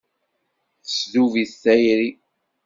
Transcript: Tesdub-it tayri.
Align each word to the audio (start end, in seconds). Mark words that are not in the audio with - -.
Tesdub-it 0.85 1.51
tayri. 1.63 2.09